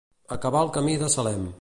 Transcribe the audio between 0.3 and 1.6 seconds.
Acabar al camí de Salem.